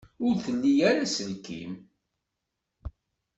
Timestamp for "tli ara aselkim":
0.45-1.73